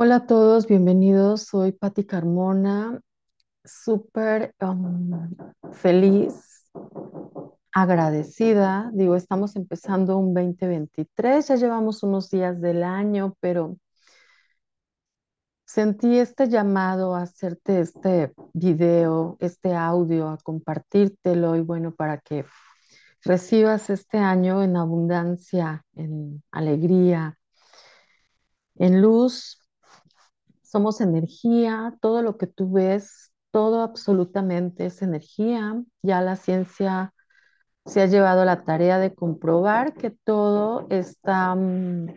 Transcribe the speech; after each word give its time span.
Hola 0.00 0.16
a 0.16 0.26
todos, 0.26 0.68
bienvenidos. 0.68 1.42
Soy 1.42 1.72
Patti 1.72 2.04
Carmona, 2.04 3.00
súper 3.64 4.54
um, 4.60 5.10
feliz, 5.72 6.70
agradecida. 7.72 8.92
Digo, 8.94 9.16
estamos 9.16 9.56
empezando 9.56 10.16
un 10.16 10.34
2023, 10.34 11.48
ya 11.48 11.56
llevamos 11.56 12.04
unos 12.04 12.30
días 12.30 12.60
del 12.60 12.84
año, 12.84 13.34
pero 13.40 13.76
sentí 15.66 16.16
este 16.16 16.48
llamado 16.48 17.16
a 17.16 17.22
hacerte 17.22 17.80
este 17.80 18.32
video, 18.52 19.36
este 19.40 19.74
audio, 19.74 20.28
a 20.28 20.38
compartírtelo 20.38 21.56
y 21.56 21.60
bueno, 21.62 21.92
para 21.92 22.18
que 22.18 22.44
recibas 23.24 23.90
este 23.90 24.18
año 24.18 24.62
en 24.62 24.76
abundancia, 24.76 25.84
en 25.96 26.44
alegría, 26.52 27.36
en 28.76 29.02
luz 29.02 29.58
Somos 30.68 31.00
energía, 31.00 31.96
todo 32.02 32.20
lo 32.22 32.36
que 32.36 32.46
tú 32.46 32.70
ves, 32.70 33.32
todo 33.52 33.80
absolutamente 33.82 34.84
es 34.86 35.00
energía. 35.00 35.82
Ya 36.02 36.20
la 36.20 36.36
ciencia 36.36 37.14
se 37.86 38.02
ha 38.02 38.06
llevado 38.06 38.44
la 38.44 38.64
tarea 38.64 38.98
de 38.98 39.14
comprobar 39.14 39.94
que 39.94 40.10
todo 40.10 40.86
está 40.90 41.54
mm, 41.54 42.08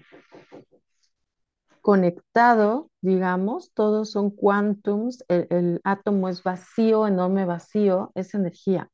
conectado, 1.82 2.90
digamos, 3.00 3.72
todos 3.74 4.12
son 4.12 4.32
quantums, 4.32 5.24
el, 5.30 5.48
el 5.50 5.82
átomo 5.86 6.28
es 6.28 6.44
vacío, 6.44 7.08
enorme 7.08 7.46
vacío, 7.46 8.12
es 8.16 8.34
energía. 8.34 8.90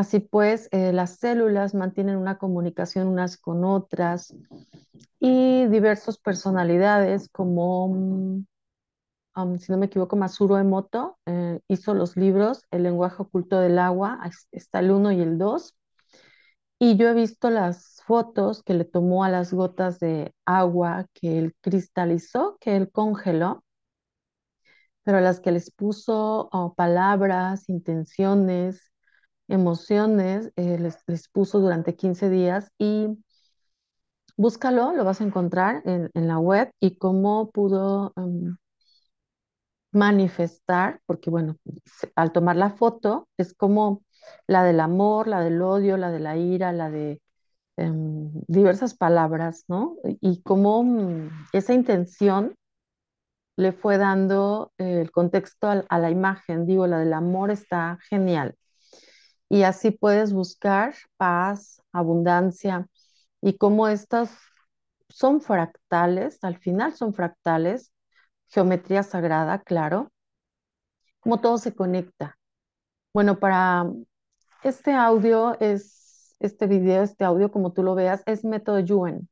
Así 0.00 0.18
pues, 0.20 0.70
eh, 0.72 0.94
las 0.94 1.18
células 1.18 1.74
mantienen 1.74 2.16
una 2.16 2.38
comunicación 2.38 3.06
unas 3.06 3.36
con 3.36 3.66
otras 3.66 4.34
y 5.18 5.66
diversas 5.66 6.16
personalidades 6.16 7.28
como 7.28 7.88
mm, 7.88 9.58
si 9.58 9.70
no 9.70 9.76
me 9.76 9.84
equivoco, 9.84 10.16
Masuro 10.16 10.56
Emoto, 10.56 11.18
eh, 11.26 11.60
hizo 11.68 11.92
los 11.92 12.16
libros 12.16 12.62
El 12.70 12.84
lenguaje 12.84 13.22
oculto 13.22 13.60
del 13.60 13.78
agua, 13.78 14.18
está 14.52 14.78
el 14.78 14.90
1 14.90 15.12
y 15.12 15.20
el 15.20 15.36
2, 15.36 15.76
y 16.78 16.96
yo 16.96 17.06
he 17.10 17.12
visto 17.12 17.50
las 17.50 18.00
fotos 18.06 18.62
que 18.62 18.72
le 18.72 18.86
tomó 18.86 19.22
a 19.22 19.28
las 19.28 19.52
gotas 19.52 19.98
de 19.98 20.34
agua 20.46 21.08
que 21.12 21.38
él 21.38 21.54
cristalizó, 21.60 22.56
que 22.58 22.74
él 22.74 22.90
congeló, 22.90 23.64
pero 25.02 25.18
a 25.18 25.20
las 25.20 25.40
que 25.40 25.52
les 25.52 25.70
puso 25.70 26.48
oh, 26.52 26.72
palabras, 26.74 27.68
intenciones, 27.68 28.90
emociones, 29.50 30.52
eh, 30.56 30.78
les, 30.78 30.98
les 31.06 31.28
puso 31.28 31.60
durante 31.60 31.96
15 31.96 32.30
días 32.30 32.70
y 32.78 33.08
búscalo, 34.36 34.92
lo 34.92 35.04
vas 35.04 35.20
a 35.20 35.24
encontrar 35.24 35.82
en, 35.84 36.10
en 36.14 36.28
la 36.28 36.38
web 36.38 36.72
y 36.80 36.96
cómo 36.96 37.50
pudo 37.50 38.12
um, 38.16 38.56
manifestar, 39.92 41.00
porque 41.06 41.30
bueno, 41.30 41.56
al 42.14 42.32
tomar 42.32 42.56
la 42.56 42.70
foto 42.70 43.28
es 43.36 43.54
como 43.54 44.02
la 44.46 44.64
del 44.64 44.80
amor, 44.80 45.28
la 45.28 45.40
del 45.40 45.60
odio, 45.62 45.96
la 45.96 46.10
de 46.10 46.20
la 46.20 46.36
ira, 46.36 46.72
la 46.72 46.90
de 46.90 47.20
em, 47.76 48.30
diversas 48.48 48.94
palabras, 48.94 49.64
¿no? 49.68 49.96
Y 50.20 50.42
cómo 50.42 50.82
mm, 50.84 51.30
esa 51.52 51.74
intención 51.74 52.54
le 53.56 53.72
fue 53.72 53.98
dando 53.98 54.72
eh, 54.78 55.00
el 55.00 55.10
contexto 55.10 55.68
a, 55.88 55.98
la 55.98 56.10
imagen, 56.10 56.66
digo, 56.66 56.86
la 56.86 56.98
del 56.98 57.12
amor 57.12 57.50
está 57.50 57.98
genial. 58.08 58.56
Y 59.50 59.64
así 59.64 59.90
puedes 59.90 60.32
buscar 60.32 60.94
paz, 61.18 61.82
abundancia 61.92 62.88
y 63.42 63.58
cómo 63.58 63.88
estas 63.88 64.30
son 65.10 65.42
fractales, 65.42 66.38
al 66.42 66.56
final 66.58 66.94
son 66.94 67.12
fractales, 67.12 67.92
geometría 68.48 69.02
sagrada, 69.02 69.60
claro 69.60 70.10
cómo 71.20 71.40
todo 71.40 71.58
se 71.58 71.74
conecta. 71.74 72.38
Bueno, 73.14 73.38
para 73.38 73.86
este 74.64 74.92
audio 74.92 75.58
es, 75.60 76.36
este 76.40 76.66
video, 76.66 77.02
este 77.02 77.24
audio, 77.24 77.50
como 77.50 77.72
tú 77.72 77.82
lo 77.82 77.94
veas, 77.94 78.22
es 78.26 78.44
método 78.44 78.80
Yuen, 78.80 79.28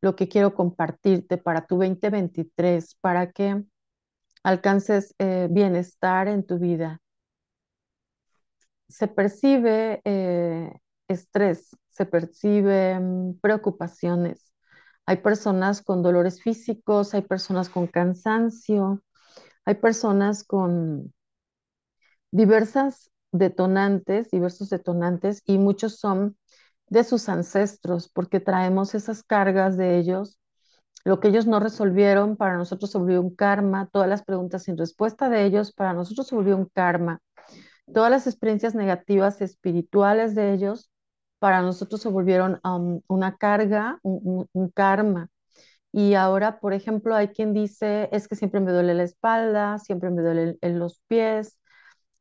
lo 0.00 0.16
que 0.16 0.28
quiero 0.28 0.54
compartirte 0.54 1.38
para 1.38 1.66
tu 1.66 1.76
2023, 1.78 2.96
para 3.00 3.32
que 3.32 3.64
alcances 4.42 5.14
eh, 5.18 5.48
bienestar 5.50 6.28
en 6.28 6.46
tu 6.46 6.58
vida. 6.58 7.00
Se 8.88 9.08
percibe 9.08 10.00
eh, 10.04 10.72
estrés, 11.08 11.76
se 11.90 12.06
percibe 12.06 12.98
mm, 13.00 13.40
preocupaciones. 13.40 14.52
Hay 15.06 15.18
personas 15.18 15.82
con 15.82 16.02
dolores 16.02 16.42
físicos, 16.42 17.14
hay 17.14 17.22
personas 17.22 17.68
con 17.68 17.86
cansancio, 17.88 19.02
hay 19.66 19.76
personas 19.76 20.44
con 20.44 21.12
diversas 22.30 23.10
detonantes, 23.32 24.30
diversos 24.30 24.70
detonantes, 24.70 25.42
y 25.46 25.58
muchos 25.58 25.98
son 25.98 26.36
de 26.88 27.04
sus 27.04 27.28
ancestros, 27.28 28.08
porque 28.08 28.40
traemos 28.40 28.94
esas 28.94 29.22
cargas 29.22 29.76
de 29.76 29.98
ellos. 29.98 30.38
Lo 31.04 31.20
que 31.20 31.28
ellos 31.28 31.46
no 31.46 31.60
resolvieron, 31.60 32.36
para 32.36 32.56
nosotros 32.58 32.90
se 32.92 32.98
volvió 32.98 33.20
un 33.22 33.34
karma. 33.34 33.88
Todas 33.92 34.08
las 34.08 34.24
preguntas 34.24 34.64
sin 34.64 34.78
respuesta 34.78 35.28
de 35.30 35.44
ellos, 35.46 35.72
para 35.72 35.94
nosotros 35.94 36.28
se 36.28 36.36
volvió 36.36 36.56
un 36.56 36.66
karma. 36.74 37.20
Todas 37.92 38.10
las 38.10 38.26
experiencias 38.26 38.74
negativas 38.74 39.40
espirituales 39.40 40.34
de 40.34 40.52
ellos, 40.54 40.90
para 41.38 41.62
nosotros 41.62 42.00
se 42.00 42.08
volvieron 42.08 42.60
una 43.08 43.36
carga, 43.36 43.98
un, 44.02 44.48
karma. 44.74 45.28
Y 45.92 46.14
ahora, 46.14 46.60
por 46.60 46.72
ejemplo, 46.74 47.14
hay 47.14 47.28
quien 47.28 47.52
dice, 47.52 48.08
es 48.12 48.28
que 48.28 48.36
siempre 48.36 48.60
me 48.60 48.72
duele 48.72 48.94
la 48.94 49.04
espalda, 49.04 49.78
siempre 49.78 50.10
me 50.10 50.22
duele 50.22 50.58
en 50.60 50.78
los 50.78 51.00
pies, 51.08 51.58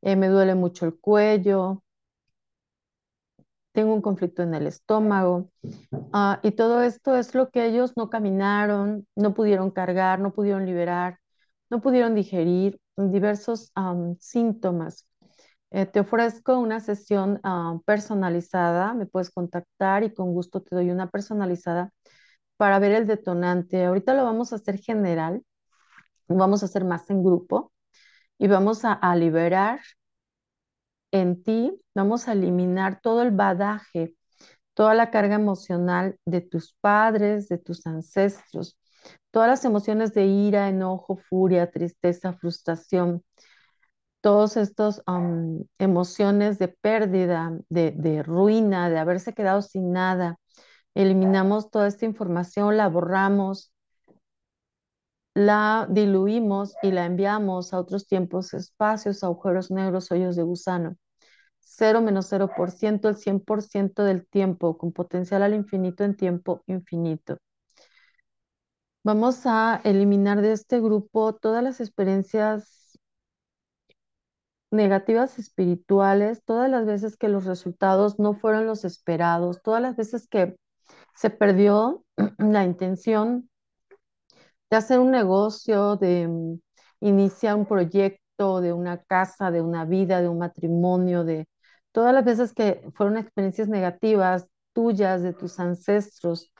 eh, 0.01 0.15
me 0.15 0.27
duele 0.27 0.55
mucho 0.55 0.85
el 0.85 0.99
cuello, 0.99 1.83
tengo 3.73 3.93
un 3.93 4.01
conflicto 4.01 4.43
en 4.43 4.53
el 4.53 4.67
estómago. 4.67 5.49
Ah, 6.13 6.39
y 6.43 6.51
todo 6.51 6.83
esto 6.83 7.15
es 7.17 7.35
lo 7.35 7.49
que 7.49 7.65
ellos 7.65 7.93
no 7.97 8.09
caminaron, 8.09 9.07
no 9.15 9.33
pudieron 9.33 9.71
cargar, 9.71 10.19
no 10.19 10.33
pudieron 10.33 10.65
liberar, 10.65 11.19
no 11.69 11.81
pudieron 11.81 12.15
digerir, 12.15 12.79
diversos 12.95 13.71
síntomas. 14.19 15.07
Eh, 15.73 15.87
te 15.87 16.01
ofrezco 16.01 16.59
una 16.59 16.79
sesión 16.79 17.39
ah, 17.43 17.79
personalizada, 17.85 18.93
me 18.93 19.07
puedes 19.07 19.31
contactar 19.31 20.03
y 20.03 20.13
con 20.13 20.33
gusto 20.33 20.61
te 20.61 20.75
doy 20.75 20.91
una 20.91 21.09
personalizada 21.09 21.91
para 22.57 22.79
ver 22.79 22.93
el 22.93 23.07
detonante. 23.07 23.85
Ahorita 23.85 24.13
lo 24.15 24.23
vamos 24.25 24.53
a 24.53 24.57
hacer 24.57 24.79
general, 24.79 25.43
vamos 26.29 26.63
a 26.63 26.67
hacer 26.67 26.85
más 26.85 27.09
en 27.11 27.23
grupo 27.23 27.73
y 28.39 28.47
vamos 28.47 28.85
a, 28.85 28.93
a 28.93 29.15
liberar 29.17 29.81
en 31.11 31.43
ti, 31.43 31.79
vamos 31.95 32.27
a 32.27 32.33
eliminar 32.33 32.99
todo 33.01 33.21
el 33.21 33.31
badaje, 33.31 34.15
toda 34.73 34.95
la 34.95 35.11
carga 35.11 35.35
emocional 35.35 36.17
de 36.25 36.41
tus 36.41 36.75
padres, 36.81 37.49
de 37.49 37.57
tus 37.59 37.85
ancestros, 37.87 38.79
todas 39.31 39.49
las 39.49 39.65
emociones 39.65 40.13
de 40.13 40.25
ira, 40.25 40.69
enojo, 40.69 41.17
furia, 41.17 41.71
tristeza, 41.71 42.33
frustración, 42.33 43.23
todos 44.23 44.55
estos 44.55 45.03
am, 45.05 45.65
emociones 45.79 46.57
de 46.57 46.69
pérdida, 46.69 47.59
de, 47.67 48.23
ruina, 48.23 48.89
de 48.89 48.97
haberse 48.97 49.33
quedado 49.33 49.61
sin 49.61 49.91
nada. 49.91 50.39
Eliminamos 50.95 51.69
toda 51.69 51.87
esta 51.87 52.05
información, 52.05 52.77
la 52.77 52.87
borramos, 52.87 53.73
la 55.33 55.87
diluimos 55.89 56.73
y 56.81 56.91
la 56.91 57.05
enviamos 57.05 57.73
a 57.73 57.79
otros 57.79 58.07
tiempos, 58.07 58.53
espacios, 58.53 59.25
agujeros 59.25 59.71
negros, 59.71 60.09
hoyos 60.09 60.37
de 60.37 60.43
gusano. 60.43 60.95
Cero 61.59 62.01
menos 62.01 62.27
cero 62.29 62.49
por 62.55 62.71
ciento, 62.71 63.09
el 63.09 63.17
100% 63.17 64.05
del 64.05 64.25
tiempo, 64.25 64.77
con 64.77 64.93
potencial 64.93 65.43
al 65.43 65.53
infinito 65.53 66.05
en 66.05 66.15
tiempo 66.15 66.63
infinito. 66.67 67.39
Vamos 69.03 69.41
a 69.45 69.81
eliminar 69.83 70.41
de 70.41 70.53
este 70.53 70.79
grupo 70.79 71.33
todas 71.35 71.61
las 71.61 71.81
experiencias 71.81 72.82
negativas 74.73 75.39
espirituales, 75.39 76.43
todas 76.45 76.69
las 76.69 76.85
veces 76.85 77.15
que 77.17 77.29
los 77.29 77.45
resultados 77.45 78.19
no 78.19 78.33
fueron 78.33 78.65
los 78.65 78.85
esperados, 78.85 79.61
todas 79.61 79.81
las 79.81 79.95
veces 79.95 80.27
que 80.27 80.55
se 81.15 81.29
perdió 81.29 82.03
la 82.39 82.65
intención 82.65 83.49
de 84.69 84.77
hacer 84.77 84.99
un 84.99 85.11
negocio, 85.11 85.95
de 85.97 86.27
mm, 86.27 86.59
iniciar 87.01 87.55
un 87.55 87.65
proyecto, 87.65 88.61
de 88.61 88.73
una 88.73 88.97
casa, 89.03 89.51
de 89.51 89.61
una 89.61 89.85
vida, 89.85 90.21
de 90.21 90.29
un 90.29 90.39
matrimonio, 90.39 91.23
de 91.23 91.47
todas 91.91 92.13
las 92.13 92.25
veces 92.25 92.53
que 92.53 92.81
fueron 92.95 93.17
experiencias 93.17 93.67
negativas 93.67 94.47
tuyas, 94.73 95.21
de 95.21 95.33
tus 95.33 95.59
ancestros, 95.59 96.51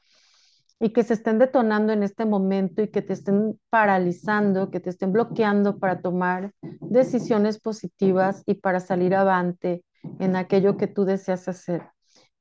y 0.84 0.90
que 0.90 1.04
se 1.04 1.14
estén 1.14 1.40
detonando 1.40 1.94
en 1.94 2.04
este 2.04 2.26
momento 2.26 2.82
y 2.82 2.90
que 2.90 3.02
te 3.02 3.14
estén 3.14 3.58
paralizando, 3.70 4.70
que 4.70 4.82
te 4.82 4.90
estén 4.90 5.14
bloqueando 5.14 5.80
para 5.80 6.02
tomar 6.02 6.54
decisiones 6.82 7.58
positivas 7.58 8.44
y 8.46 8.56
para 8.56 8.82
salir 8.82 9.16
avante 9.16 9.86
en 10.20 10.36
aquello 10.36 10.76
que 10.76 10.88
tú 10.88 11.06
deseas 11.06 11.48
hacer. 11.48 11.88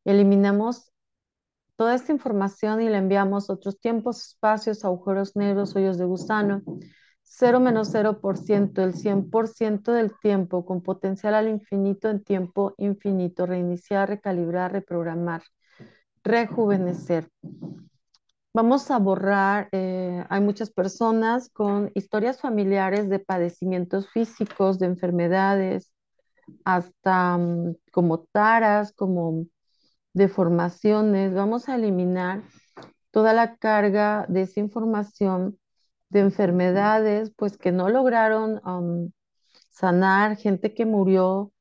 Eliminamos 0.04 0.90
toda 1.76 1.94
esta 1.94 2.10
información 2.10 2.82
y 2.82 2.88
la 2.88 2.98
enviamos 2.98 3.48
otros 3.48 3.78
tiempos, 3.78 4.30
espacios, 4.30 4.84
agujeros 4.84 5.36
negros, 5.36 5.76
hoyos 5.76 5.96
de 5.96 6.04
gusano. 6.04 6.62
0 7.22 7.60
menos 7.60 7.92
0%, 7.92 8.82
el 8.82 8.94
100% 8.94 9.92
del 9.92 10.18
tiempo 10.20 10.66
con 10.66 10.82
potencial 10.82 11.34
al 11.34 11.48
infinito 11.48 12.10
en 12.10 12.24
tiempo 12.24 12.74
infinito, 12.76 13.46
reiniciar, 13.46 14.08
recalibrar, 14.08 14.72
reprogramar, 14.72 15.44
rejuvenecer. 16.24 17.28
Vamos 18.54 18.90
a 18.90 18.98
borrar, 18.98 19.68
eh, 19.72 20.26
hay 20.28 20.40
muchas 20.42 20.70
personas 20.70 21.48
con 21.48 21.90
historias 21.94 22.38
familiares 22.40 23.08
de 23.08 23.18
padecimientos 23.18 24.10
físicos, 24.10 24.78
de 24.78 24.86
enfermedades, 24.86 25.90
hasta 26.64 27.38
mm, 27.38 27.76
como 27.92 28.20
taras, 28.32 28.92
como 28.92 29.46
deformaciones. 30.14 31.34
Vamos 31.34 31.68
a 31.68 31.76
eliminar 31.76 32.42
toda 33.12 33.32
la 33.34 33.56
carga 33.56 34.26
de 34.28 34.42
esa 34.42 34.60
información 34.60 35.58
de 36.10 36.20
enfermedades, 36.20 37.32
pues 37.36 37.58
que 37.58 37.72
no 37.72 37.88
lograron 37.90 38.60
sanar, 39.70 40.36
gente 40.36 40.74
que 40.74 40.86
murió 40.86 41.52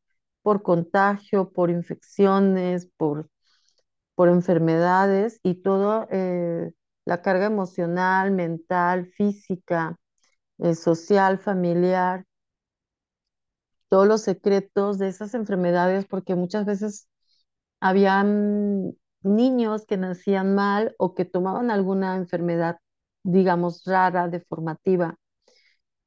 por 0.43 0.63
contagio, 0.63 1.51
por 1.51 1.69
infecciones, 1.69 2.87
por, 2.97 3.29
por 4.15 4.29
enfermedades 4.29 5.39
y 5.43 5.55
toda 5.55 6.07
eh, 6.11 6.71
la 7.05 7.21
carga 7.21 7.45
emocional, 7.47 8.31
mental, 8.31 9.07
física, 9.07 9.97
eh, 10.59 10.75
social, 10.75 11.39
familiar, 11.39 12.25
todos 13.89 14.07
los 14.07 14.21
secretos 14.21 14.97
de 14.99 15.07
esas 15.09 15.33
enfermedades, 15.33 16.05
porque 16.05 16.35
muchas 16.35 16.65
veces 16.65 17.07
habían 17.81 18.93
niños 19.23 19.85
que 19.87 19.97
nacían 19.97 20.55
mal 20.55 20.95
o 20.99 21.15
que 21.15 21.25
tomaban 21.25 21.71
alguna 21.71 22.17
enfermedad, 22.17 22.79
digamos, 23.23 23.83
rara, 23.85 24.29
deformativa. 24.29 25.17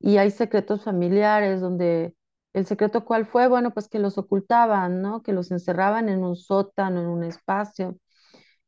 Y 0.00 0.18
hay 0.18 0.30
secretos 0.30 0.84
familiares 0.84 1.60
donde 1.60 2.16
el 2.54 2.66
secreto 2.66 3.04
cuál 3.04 3.26
fue, 3.26 3.48
bueno, 3.48 3.72
pues 3.74 3.88
que 3.88 3.98
los 3.98 4.18
ocultaban, 4.18 5.02
¿no? 5.02 5.22
Que 5.22 5.32
los 5.32 5.50
encerraban 5.50 6.08
en 6.08 6.24
un 6.24 6.36
sótano, 6.36 7.00
en 7.00 7.06
un 7.08 7.24
espacio. 7.24 7.98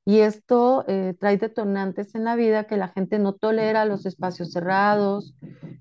Y 0.09 0.21
esto 0.21 0.85
eh, 0.87 1.17
trae 1.19 1.37
detonantes 1.37 2.15
en 2.15 2.23
la 2.23 2.37
vida 2.37 2.69
que 2.69 2.77
la 2.77 2.87
gente 2.89 3.19
no 3.19 3.35
tolera 3.35 3.85
los 3.85 4.07
espacios 4.07 4.53
cerrados, 4.53 5.35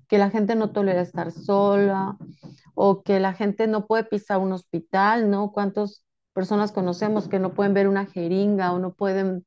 que 0.08 0.18
la 0.18 0.30
gente 0.30 0.56
no 0.56 0.72
tolera 0.72 1.00
estar 1.00 1.30
sola 1.30 2.16
o 2.74 3.04
que 3.04 3.20
la 3.20 3.34
gente 3.34 3.68
no 3.68 3.86
puede 3.86 4.02
pisar 4.02 4.38
un 4.38 4.52
hospital, 4.52 5.30
¿no? 5.30 5.52
¿Cuántas 5.52 6.04
personas 6.32 6.72
conocemos 6.72 7.28
que 7.28 7.38
no 7.38 7.54
pueden 7.54 7.72
ver 7.72 7.86
una 7.86 8.06
jeringa 8.06 8.72
o 8.72 8.80
no 8.80 8.94
pueden, 8.94 9.46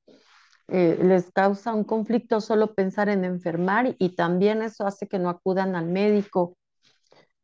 eh, 0.69 0.97
les 1.03 1.29
causa 1.31 1.73
un 1.73 1.83
conflicto 1.83 2.39
solo 2.39 2.73
pensar 2.73 3.09
en 3.09 3.25
enfermar 3.25 3.95
y 3.99 4.15
también 4.15 4.61
eso 4.61 4.87
hace 4.87 5.07
que 5.09 5.19
no 5.19 5.29
acudan 5.29 5.75
al 5.75 5.87
médico? 5.87 6.57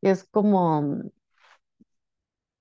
Es 0.02 0.24
como 0.24 1.02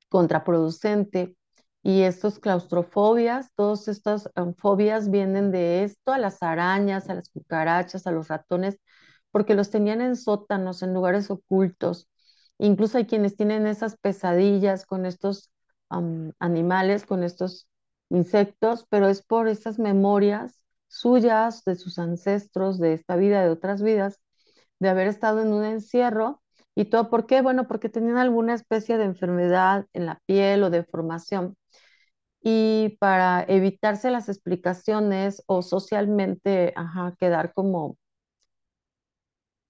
contraproducente. 0.08 1.36
Y 1.84 2.02
estas 2.02 2.38
claustrofobias, 2.38 3.50
todas 3.56 3.88
estas 3.88 4.30
um, 4.36 4.54
fobias 4.54 5.10
vienen 5.10 5.52
de 5.52 5.84
esto, 5.84 6.12
a 6.12 6.18
las 6.18 6.42
arañas, 6.42 7.10
a 7.10 7.14
las 7.14 7.28
cucarachas, 7.28 8.06
a 8.06 8.10
los 8.10 8.28
ratones, 8.28 8.78
porque 9.30 9.54
los 9.54 9.70
tenían 9.70 10.00
en 10.00 10.16
sótanos, 10.16 10.82
en 10.82 10.94
lugares 10.94 11.30
ocultos. 11.30 12.08
Incluso 12.58 12.98
hay 12.98 13.06
quienes 13.06 13.36
tienen 13.36 13.66
esas 13.66 13.98
pesadillas 13.98 14.86
con 14.86 15.04
estos 15.06 15.50
um, 15.90 16.32
animales, 16.38 17.04
con 17.04 17.22
estos 17.22 17.68
insectos, 18.08 18.86
pero 18.88 19.08
es 19.08 19.22
por 19.22 19.46
esas 19.48 19.78
memorias 19.78 20.62
suyas, 20.88 21.64
de 21.64 21.76
sus 21.76 21.98
ancestros, 21.98 22.78
de 22.78 22.94
esta 22.94 23.16
vida, 23.16 23.42
de 23.42 23.50
otras 23.50 23.82
vidas, 23.82 24.20
de 24.78 24.88
haber 24.88 25.08
estado 25.08 25.42
en 25.42 25.52
un 25.52 25.64
encierro 25.64 26.42
¿Y 26.76 26.86
todo 26.86 27.08
por 27.10 27.26
qué? 27.26 27.40
Bueno, 27.42 27.66
porque 27.68 27.88
tenían 27.88 28.16
alguna 28.18 28.54
especie 28.54 28.98
de 28.98 29.04
enfermedad 29.04 29.86
en 29.92 30.06
la 30.06 30.20
piel 30.26 30.62
o 30.64 30.70
deformación. 30.70 31.56
Y 32.42 32.96
para 33.00 33.44
evitarse 33.48 34.10
las 34.10 34.28
explicaciones 34.28 35.42
o 35.46 35.62
socialmente 35.62 36.74
quedar 37.18 37.52
como 37.54 37.96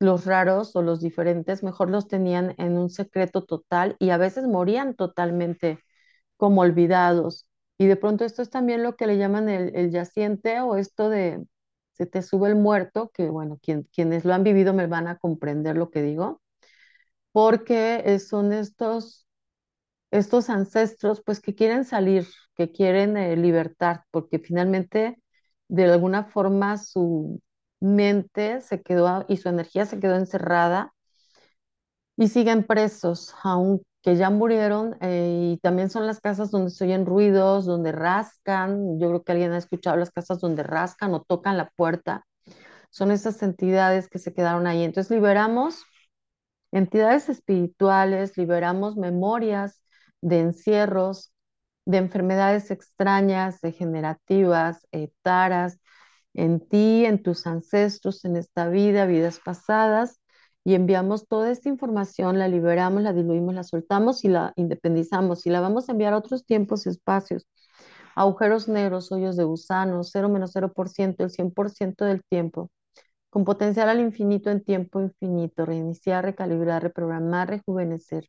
los 0.00 0.26
raros 0.26 0.76
o 0.76 0.82
los 0.82 1.00
diferentes, 1.00 1.62
mejor 1.62 1.90
los 1.90 2.08
tenían 2.08 2.54
en 2.58 2.76
un 2.78 2.90
secreto 2.90 3.44
total 3.44 3.96
y 3.98 4.10
a 4.10 4.16
veces 4.18 4.46
morían 4.46 4.94
totalmente 4.94 5.78
como 6.36 6.62
olvidados. 6.62 7.48
Y 7.78 7.86
de 7.86 7.96
pronto 7.96 8.24
esto 8.24 8.42
es 8.42 8.50
también 8.50 8.82
lo 8.82 8.96
que 8.96 9.06
le 9.06 9.18
llaman 9.18 9.48
el, 9.48 9.74
el 9.76 9.90
yaciente 9.90 10.60
o 10.60 10.76
esto 10.76 11.08
de 11.10 11.44
se 11.94 12.06
te 12.06 12.22
sube 12.22 12.48
el 12.48 12.56
muerto, 12.56 13.10
que 13.14 13.30
bueno, 13.30 13.58
quienes 13.92 14.24
lo 14.24 14.34
han 14.34 14.44
vivido 14.44 14.74
me 14.74 14.86
van 14.88 15.08
a 15.08 15.18
comprender 15.18 15.76
lo 15.76 15.90
que 15.90 16.02
digo 16.02 16.42
porque 17.34 18.18
son 18.20 18.54
estos, 18.54 19.26
estos 20.12 20.50
ancestros 20.50 21.22
pues 21.24 21.40
que 21.40 21.54
quieren 21.54 21.84
salir, 21.84 22.28
que 22.56 22.72
quieren 22.72 23.16
eh, 23.16 23.36
libertad, 23.36 24.02
porque 24.12 24.38
finalmente 24.40 25.18
de 25.68 25.84
alguna 25.92 26.24
forma 26.26 26.78
su 26.78 27.42
mente 27.80 28.60
se 28.62 28.82
quedó 28.82 29.26
y 29.28 29.38
su 29.38 29.48
energía 29.50 29.86
se 29.86 30.00
quedó 30.00 30.16
encerrada 30.16 30.94
y 32.16 32.28
siguen 32.28 32.64
presos, 32.64 33.34
aunque 33.42 34.16
ya 34.16 34.30
murieron, 34.30 34.96
eh, 35.00 35.52
y 35.54 35.58
también 35.58 35.90
son 35.90 36.06
las 36.06 36.20
casas 36.20 36.50
donde 36.50 36.70
se 36.70 36.84
oyen 36.84 37.06
ruidos, 37.06 37.66
donde 37.66 37.92
rascan, 37.92 38.98
yo 39.00 39.08
creo 39.08 39.24
que 39.24 39.32
alguien 39.32 39.52
ha 39.52 39.58
escuchado 39.58 39.96
las 39.96 40.10
casas 40.10 40.40
donde 40.40 40.62
rascan 40.62 41.12
o 41.14 41.22
tocan 41.22 41.56
la 41.56 41.70
puerta, 41.70 42.24
son 42.90 43.10
esas 43.12 43.42
entidades 43.42 44.08
que 44.08 44.18
se 44.20 44.34
quedaron 44.34 44.66
ahí. 44.66 44.84
Entonces 44.84 45.10
liberamos 45.12 45.84
entidades 46.74 47.28
espirituales, 47.28 48.36
liberamos 48.36 48.96
memorias 48.96 49.80
de 50.20 50.40
encierros, 50.40 51.32
de 51.86 51.98
enfermedades 51.98 52.70
extrañas, 52.72 53.60
degenerativas, 53.60 54.86
eh, 54.92 55.10
taras, 55.22 55.78
en 56.34 56.60
ti, 56.68 57.04
en 57.06 57.22
tus 57.22 57.46
ancestros, 57.46 58.24
en 58.24 58.36
esta 58.36 58.68
vida, 58.68 59.06
vidas 59.06 59.40
pasadas, 59.44 60.20
y 60.64 60.74
enviamos 60.74 61.28
toda 61.28 61.50
esta 61.52 61.68
información, 61.68 62.38
la 62.38 62.48
liberamos, 62.48 63.02
la 63.02 63.12
diluimos, 63.12 63.54
la 63.54 63.62
soltamos 63.62 64.24
y 64.24 64.28
la 64.28 64.52
independizamos 64.56 65.46
y 65.46 65.50
la 65.50 65.60
vamos 65.60 65.88
a 65.88 65.92
enviar 65.92 66.14
a 66.14 66.18
otros 66.18 66.44
tiempos 66.44 66.86
y 66.86 66.88
espacios. 66.88 67.46
Agujeros 68.16 68.68
negros, 68.68 69.12
hoyos 69.12 69.36
de 69.36 69.44
gusano, 69.44 70.02
0 70.02 70.28
menos 70.28 70.52
0%, 70.54 71.22
el 71.24 71.30
100% 71.30 72.04
del 72.04 72.22
tiempo 72.24 72.70
con 73.34 73.44
potencial 73.44 73.88
al 73.88 73.98
infinito 73.98 74.48
en 74.48 74.62
tiempo 74.62 75.00
infinito, 75.00 75.66
reiniciar, 75.66 76.24
recalibrar, 76.24 76.84
reprogramar, 76.84 77.48
rejuvenecer. 77.50 78.28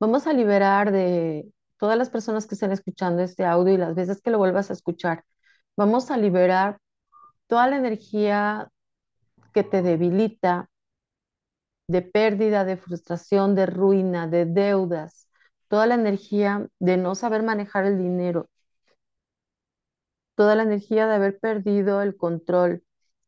Vamos 0.00 0.26
a 0.26 0.32
liberar 0.32 0.90
de 0.90 1.48
todas 1.76 1.96
las 1.96 2.10
personas 2.10 2.48
que 2.48 2.56
estén 2.56 2.72
escuchando 2.72 3.22
este 3.22 3.44
audio 3.44 3.74
y 3.74 3.76
las 3.76 3.94
veces 3.94 4.20
que 4.20 4.30
lo 4.32 4.38
vuelvas 4.38 4.70
a 4.70 4.72
escuchar, 4.72 5.24
vamos 5.76 6.10
a 6.10 6.16
liberar 6.16 6.78
toda 7.46 7.68
la 7.68 7.76
energía 7.76 8.68
que 9.54 9.62
te 9.62 9.82
debilita 9.82 10.68
de 11.86 12.02
pérdida, 12.02 12.64
de 12.64 12.76
frustración, 12.76 13.54
de 13.54 13.66
ruina, 13.66 14.26
de 14.26 14.46
deudas, 14.46 15.28
toda 15.68 15.86
la 15.86 15.94
energía 15.94 16.66
de 16.80 16.96
no 16.96 17.14
saber 17.14 17.44
manejar 17.44 17.84
el 17.84 17.98
dinero, 17.98 18.48
toda 20.34 20.56
la 20.56 20.64
energía 20.64 21.06
de 21.06 21.14
haber 21.14 21.38
perdido 21.38 22.02
el 22.02 22.16
control, 22.16 22.82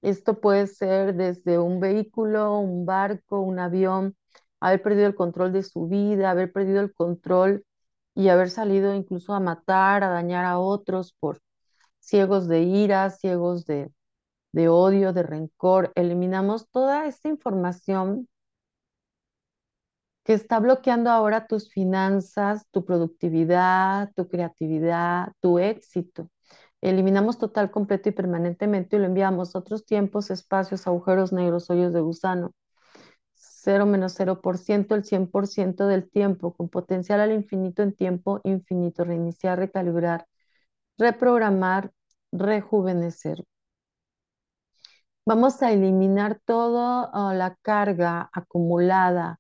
esto 0.04 0.40
puede 0.40 0.66
ser 0.66 1.14
desde 1.16 1.58
un 1.58 1.80
vehículo, 1.80 2.58
un 2.58 2.86
barco, 2.86 3.40
un 3.40 3.58
avión, 3.58 4.16
haber 4.60 4.82
perdido 4.82 5.06
el 5.06 5.14
control 5.14 5.52
de 5.52 5.62
su 5.62 5.88
vida, 5.88 6.30
haber 6.30 6.52
perdido 6.52 6.80
el 6.80 6.92
control 6.94 7.64
y 8.14 8.28
haber 8.28 8.50
salido 8.50 8.94
incluso 8.94 9.34
a 9.34 9.40
matar, 9.40 10.04
a 10.04 10.10
dañar 10.10 10.44
a 10.44 10.58
otros 10.58 11.12
por 11.20 11.40
ciegos 12.00 12.48
de 12.48 12.62
ira, 12.62 13.10
ciegos 13.10 13.66
de, 13.66 13.92
de 14.52 14.68
odio, 14.68 15.12
de 15.12 15.22
rencor. 15.24 15.92
Eliminamos 15.96 16.68
toda 16.70 17.06
esta 17.06 17.28
información 17.28 18.28
que 20.24 20.32
está 20.34 20.58
bloqueando 20.60 21.10
ahora 21.10 21.46
tus 21.46 21.70
finanzas, 21.70 22.66
tu 22.70 22.84
productividad, 22.84 24.10
tu 24.14 24.28
creatividad, 24.28 25.32
tu 25.40 25.58
éxito 25.58 26.28
eliminamos 26.88 27.38
total, 27.38 27.70
completo 27.70 28.08
y 28.08 28.12
permanentemente 28.12 28.96
y 28.96 28.98
lo 29.00 29.06
enviamos 29.06 29.54
a 29.54 29.58
otros 29.60 29.84
tiempos, 29.86 30.30
espacios, 30.30 30.86
agujeros 30.86 31.32
negros, 31.32 31.70
hoyos 31.70 31.92
de 31.92 32.00
gusano. 32.00 32.52
0 33.34 33.86
menos 33.86 34.14
0%, 34.14 34.94
el 34.94 35.04
100% 35.04 35.86
del 35.86 36.10
tiempo, 36.10 36.54
con 36.54 36.68
potencial 36.68 37.20
al 37.20 37.32
infinito 37.32 37.82
en 37.82 37.94
tiempo 37.94 38.40
infinito, 38.44 39.04
reiniciar, 39.04 39.58
recalibrar, 39.58 40.26
reprogramar, 40.98 41.92
rejuvenecer. 42.32 43.44
Vamos 45.26 45.62
a 45.62 45.72
eliminar 45.72 46.40
toda 46.44 47.10
ah, 47.12 47.34
la 47.34 47.56
carga 47.62 48.28
acumulada 48.32 49.38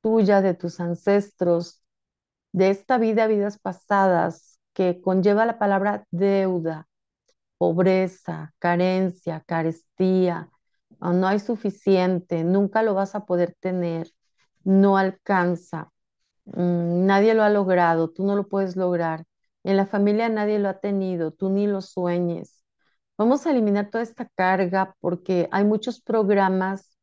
tuya, 0.00 0.40
de 0.42 0.54
tus 0.54 0.80
ancestros, 0.80 1.82
de 2.52 2.70
esta 2.70 2.98
vida, 2.98 3.26
vidas 3.26 3.58
pasadas, 3.58 4.51
que 4.74 5.00
conlleva 5.00 5.46
la 5.46 5.58
palabra 5.58 6.06
deuda, 6.10 6.88
pobreza, 7.58 8.54
carencia, 8.58 9.42
carestía, 9.46 10.50
o 11.00 11.12
no 11.12 11.26
hay 11.28 11.38
suficiente, 11.40 12.44
nunca 12.44 12.82
lo 12.82 12.94
vas 12.94 13.14
a 13.14 13.26
poder 13.26 13.56
tener, 13.60 14.10
no 14.64 14.96
alcanza, 14.98 15.90
mm, 16.46 17.06
nadie 17.06 17.34
lo 17.34 17.42
ha 17.44 17.50
logrado, 17.50 18.10
tú 18.10 18.24
no 18.26 18.36
lo 18.36 18.48
puedes 18.48 18.76
lograr. 18.76 19.24
En 19.64 19.76
la 19.76 19.86
familia 19.86 20.28
nadie 20.28 20.58
lo 20.58 20.68
ha 20.68 20.80
tenido, 20.80 21.32
tú 21.32 21.50
ni 21.50 21.66
lo 21.66 21.80
sueñes. 21.82 22.64
Vamos 23.18 23.46
a 23.46 23.50
eliminar 23.52 23.90
toda 23.90 24.04
esta 24.04 24.28
carga 24.36 24.96
porque 25.00 25.48
hay 25.52 25.64
muchos 25.64 26.00
programas 26.02 26.96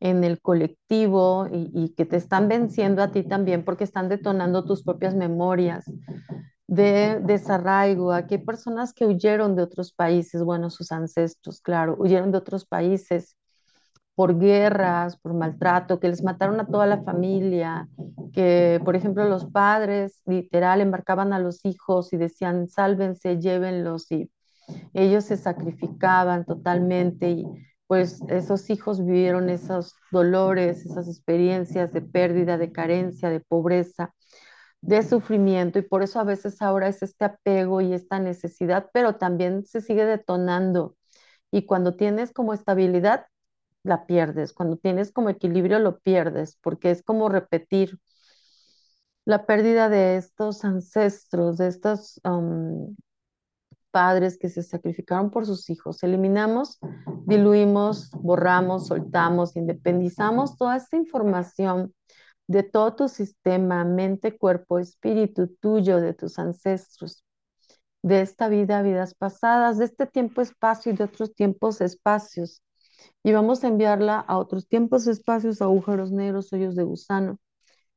en 0.00 0.24
el 0.24 0.40
colectivo 0.40 1.46
y, 1.52 1.70
y 1.74 1.90
que 1.94 2.06
te 2.06 2.16
están 2.16 2.48
venciendo 2.48 3.02
a 3.02 3.12
ti 3.12 3.22
también 3.24 3.64
porque 3.64 3.84
están 3.84 4.08
detonando 4.08 4.64
tus 4.64 4.82
propias 4.82 5.14
memorias 5.14 5.84
de 6.70 7.18
desarraigo. 7.24 8.12
Aquí 8.12 8.36
hay 8.36 8.44
personas 8.44 8.94
que 8.94 9.04
huyeron 9.04 9.56
de 9.56 9.62
otros 9.62 9.92
países, 9.92 10.44
bueno, 10.44 10.70
sus 10.70 10.92
ancestros, 10.92 11.60
claro, 11.60 11.96
huyeron 11.98 12.30
de 12.30 12.38
otros 12.38 12.64
países 12.64 13.36
por 14.14 14.38
guerras, 14.38 15.16
por 15.18 15.34
maltrato, 15.34 15.98
que 15.98 16.08
les 16.08 16.22
mataron 16.22 16.60
a 16.60 16.66
toda 16.66 16.86
la 16.86 17.02
familia, 17.02 17.88
que, 18.32 18.80
por 18.84 18.94
ejemplo, 18.94 19.24
los 19.28 19.46
padres 19.46 20.22
literal 20.26 20.80
embarcaban 20.80 21.32
a 21.32 21.40
los 21.40 21.64
hijos 21.64 22.12
y 22.12 22.18
decían, 22.18 22.68
sálvense, 22.68 23.40
llévenlos, 23.40 24.10
y 24.12 24.30
ellos 24.94 25.24
se 25.24 25.36
sacrificaban 25.36 26.44
totalmente 26.44 27.30
y 27.30 27.46
pues 27.88 28.20
esos 28.28 28.70
hijos 28.70 29.04
vivieron 29.04 29.50
esos 29.50 29.96
dolores, 30.12 30.86
esas 30.86 31.08
experiencias 31.08 31.92
de 31.92 32.02
pérdida, 32.02 32.56
de 32.56 32.70
carencia, 32.70 33.28
de 33.30 33.40
pobreza, 33.40 34.14
de 34.82 35.02
sufrimiento 35.02 35.78
y 35.78 35.82
por 35.82 36.02
eso 36.02 36.20
a 36.20 36.24
veces 36.24 36.62
ahora 36.62 36.88
es 36.88 37.02
este 37.02 37.24
apego 37.24 37.80
y 37.80 37.92
esta 37.92 38.18
necesidad, 38.18 38.90
pero 38.92 39.16
también 39.16 39.64
se 39.66 39.80
sigue 39.80 40.04
detonando. 40.04 40.96
Y 41.50 41.66
cuando 41.66 41.96
tienes 41.96 42.32
como 42.32 42.54
estabilidad, 42.54 43.26
la 43.82 44.06
pierdes. 44.06 44.52
Cuando 44.52 44.76
tienes 44.76 45.12
como 45.12 45.30
equilibrio, 45.30 45.78
lo 45.78 45.98
pierdes, 46.00 46.56
porque 46.62 46.90
es 46.90 47.02
como 47.02 47.28
repetir 47.28 47.98
la 49.24 49.46
pérdida 49.46 49.88
de 49.88 50.16
estos 50.16 50.64
ancestros, 50.64 51.58
de 51.58 51.68
estos 51.68 52.20
um, 52.24 52.96
padres 53.90 54.38
que 54.38 54.48
se 54.48 54.62
sacrificaron 54.62 55.30
por 55.30 55.46
sus 55.46 55.68
hijos. 55.70 56.02
Eliminamos, 56.02 56.78
diluimos, 57.26 58.10
borramos, 58.12 58.86
soltamos, 58.86 59.56
independizamos 59.56 60.56
toda 60.56 60.76
esta 60.76 60.96
información 60.96 61.94
de 62.50 62.64
todo 62.64 62.96
tu 62.96 63.08
sistema, 63.08 63.84
mente, 63.84 64.36
cuerpo, 64.36 64.80
espíritu 64.80 65.46
tuyo, 65.60 66.00
de 66.00 66.14
tus 66.14 66.36
ancestros, 66.40 67.24
de 68.02 68.22
esta 68.22 68.48
vida, 68.48 68.82
vidas 68.82 69.14
pasadas, 69.14 69.78
de 69.78 69.86
este 69.86 70.06
tiempo, 70.06 70.42
espacio 70.42 70.92
y 70.92 70.96
de 70.96 71.04
otros 71.04 71.34
tiempos, 71.34 71.80
espacios. 71.80 72.62
Y 73.24 73.32
vamos 73.32 73.64
a 73.64 73.68
enviarla 73.68 74.20
a 74.20 74.38
otros 74.38 74.68
tiempos, 74.68 75.06
espacios, 75.06 75.62
agujeros 75.62 76.12
negros, 76.12 76.52
hoyos 76.52 76.76
de 76.76 76.84
gusano. 76.84 77.38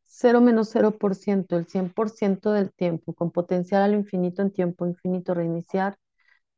0 0.05 0.41
menos 0.41 0.69
0%, 0.69 1.57
el 1.57 1.67
100% 1.67 2.53
del 2.53 2.73
tiempo, 2.73 3.13
con 3.13 3.31
potencial 3.31 3.83
al 3.83 3.95
infinito 3.95 4.41
en 4.43 4.51
tiempo 4.51 4.85
infinito, 4.87 5.33
reiniciar, 5.33 5.97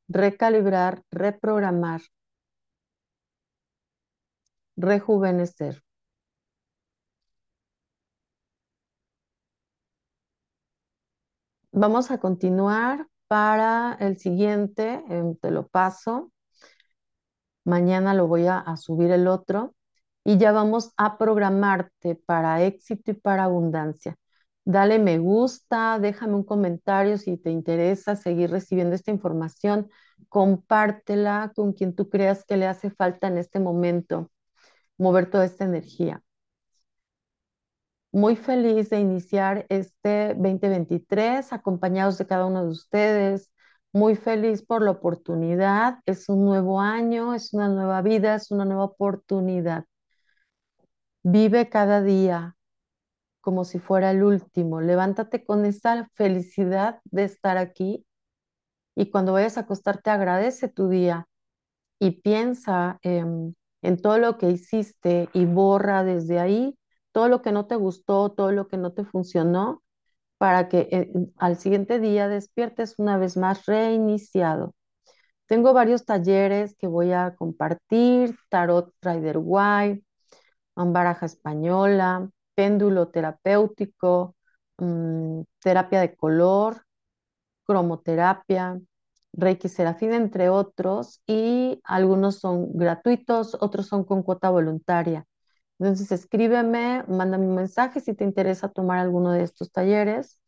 recalibrar, 0.09 1.03
reprogramar, 1.11 2.01
rejuvenecer. 4.77 5.83
Vamos 11.77 12.09
a 12.09 12.19
continuar 12.19 13.05
para 13.27 13.97
el 13.99 14.17
siguiente, 14.17 15.03
em, 15.09 15.35
te 15.35 15.51
lo 15.51 15.67
paso. 15.67 16.31
Mañana 17.65 18.13
lo 18.13 18.27
voy 18.27 18.47
a, 18.47 18.59
a 18.59 18.77
subir 18.77 19.11
el 19.11 19.27
otro 19.27 19.75
y 20.23 20.37
ya 20.37 20.51
vamos 20.53 20.93
a 20.97 21.17
programarte 21.17 22.15
para 22.15 22.63
éxito 22.63 23.11
y 23.11 23.13
para 23.15 23.43
abundancia. 23.45 24.15
Dale 24.63 24.99
me 24.99 25.19
gusta, 25.19 25.99
déjame 25.99 26.35
un 26.35 26.43
comentario 26.45 27.17
si 27.17 27.37
te 27.37 27.51
interesa 27.51 28.15
seguir 28.15 28.51
recibiendo 28.51 28.95
esta 28.95 29.11
información, 29.11 29.89
compártela 30.29 31.51
con 31.55 31.73
quien 31.73 31.93
tú 31.95 32.09
creas 32.09 32.45
que 32.45 32.55
le 32.57 32.67
hace 32.67 32.89
falta 32.89 33.27
en 33.27 33.37
este 33.37 33.59
momento, 33.59 34.31
mover 34.97 35.29
toda 35.29 35.45
esta 35.45 35.65
energía 35.65 36.23
muy 38.15 38.37
feliz 38.37 38.89
de 38.91 39.01
iniciar 39.01 39.65
este 39.67 40.35
2023 40.35 41.51
acompañados 41.51 42.17
de 42.17 42.25
cada 42.25 42.45
uno 42.45 42.63
de 42.63 42.69
ustedes. 42.69 43.51
Muy 43.91 44.15
feliz 44.15 44.63
por 44.63 44.81
la 44.83 44.91
oportunidad. 44.91 45.99
Es 46.05 46.29
un 46.29 46.45
nuevo 46.45 46.79
año, 46.79 47.33
es 47.33 47.53
una 47.53 47.67
nueva 47.67 48.01
vida, 48.01 48.35
es 48.35 48.51
una 48.51 48.63
nueva 48.63 48.85
oportunidad. 48.85 49.83
Vive 51.23 51.67
cada 51.67 52.01
día 52.01 52.55
como 53.41 53.65
si 53.65 53.79
fuera 53.79 54.11
el 54.11 54.23
último. 54.23 54.79
Levántate 54.79 55.43
con 55.43 55.65
esa 55.65 56.09
felicidad 56.13 57.01
de 57.03 57.25
estar 57.25 57.57
aquí 57.57 58.05
y 58.95 59.09
cuando 59.09 59.33
vayas 59.33 59.57
a 59.57 59.61
acostarte 59.61 60.09
agradece 60.09 60.69
tu 60.69 60.87
día 60.87 61.27
y 61.99 62.21
piensa 62.21 62.97
en 63.01 63.55
todo 64.01 64.19
lo 64.19 64.37
que 64.37 64.51
hiciste 64.51 65.27
y 65.33 65.43
borra 65.43 66.05
desde 66.05 66.39
ahí 66.39 66.77
todo 67.15 67.29
lo 67.29 67.41
que 67.41 67.53
no 67.53 67.65
te 67.65 67.77
gustó, 67.77 68.31
todo 68.33 68.51
lo 68.51 68.67
que 68.67 68.75
no 68.75 68.91
te 68.91 69.05
funcionó, 69.05 69.81
para 70.37 70.69
que 70.69 70.89
eh, 70.91 71.11
al 71.37 71.57
siguiente 71.57 71.99
día 71.99 72.27
despiertes 72.27 72.95
una 72.99 73.17
vez 73.17 73.37
más 73.37 73.65
reiniciado. 73.67 74.75
Tengo 75.47 75.73
varios 75.73 76.05
talleres 76.05 76.75
que 76.77 76.87
voy 76.87 77.13
a 77.13 77.35
compartir, 77.37 78.37
tarot 78.49 78.93
Rider 79.01 79.37
White, 79.41 80.03
baraja 80.75 81.25
española, 81.27 82.29
péndulo 82.55 83.09
terapéutico, 83.09 84.35
mm, 84.79 85.41
terapia 85.61 86.01
de 86.01 86.15
color, 86.15 86.83
cromoterapia, 87.65 88.79
Reiki 89.33 89.69
Serafín, 89.69 90.13
entre 90.13 90.49
otros, 90.49 91.21
y 91.27 91.81
algunos 91.85 92.39
son 92.39 92.73
gratuitos, 92.77 93.57
otros 93.61 93.87
son 93.87 94.05
con 94.05 94.23
cuota 94.23 94.49
voluntaria. 94.49 95.25
Entonces 95.79 96.11
escríbeme, 96.11 97.03
mándame 97.07 97.47
un 97.47 97.55
mensaje 97.55 97.99
si 97.99 98.13
te 98.13 98.23
interesa 98.23 98.69
tomar 98.69 98.99
alguno 98.99 99.31
de 99.33 99.43
estos 99.43 99.71
talleres. 99.71 100.39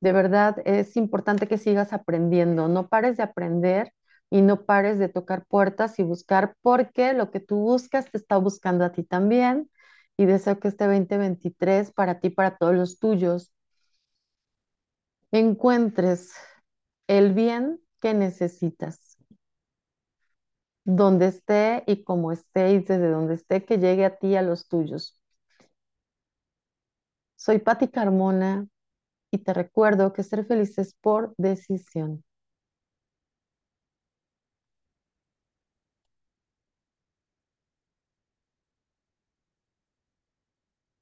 De 0.00 0.12
verdad 0.12 0.56
es 0.66 0.96
importante 0.96 1.48
que 1.48 1.58
sigas 1.58 1.92
aprendiendo, 1.92 2.68
no 2.68 2.88
pares 2.88 3.16
de 3.16 3.22
aprender 3.24 3.92
y 4.30 4.42
no 4.42 4.64
pares 4.66 4.98
de 4.98 5.08
tocar 5.08 5.46
puertas 5.46 5.98
y 5.98 6.02
buscar 6.04 6.56
porque 6.62 7.12
lo 7.14 7.30
que 7.30 7.40
tú 7.40 7.56
buscas 7.56 8.10
te 8.10 8.18
está 8.18 8.36
buscando 8.38 8.84
a 8.84 8.92
ti 8.92 9.04
también. 9.04 9.70
Y 10.16 10.26
deseo 10.26 10.60
que 10.60 10.68
este 10.68 10.86
2023 10.86 11.92
para 11.92 12.20
ti, 12.20 12.30
para 12.30 12.56
todos 12.56 12.74
los 12.74 12.98
tuyos, 13.00 13.52
encuentres 15.32 16.32
el 17.08 17.32
bien 17.34 17.80
que 18.00 18.14
necesitas 18.14 19.13
donde 20.84 21.26
esté 21.26 21.84
y 21.86 22.04
como 22.04 22.32
esté 22.32 22.72
y 22.72 22.78
desde 22.80 23.10
donde 23.10 23.34
esté, 23.34 23.64
que 23.64 23.78
llegue 23.78 24.04
a 24.04 24.16
ti 24.18 24.28
y 24.28 24.36
a 24.36 24.42
los 24.42 24.68
tuyos. 24.68 25.20
Soy 27.36 27.60
Patti 27.60 27.86
Carmona 27.88 28.66
y 29.32 29.38
te 29.38 29.54
recuerdo 29.54 30.12
que 30.12 30.22
ser 30.24 30.46
feliz 30.46 30.78
es 30.78 30.94
por 30.94 31.34
decisión. 31.38 32.24